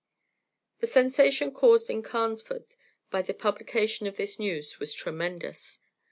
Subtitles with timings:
[0.79, 2.65] The sensation caused in Carnesford
[3.11, 5.79] by the publication of this news was tremendous.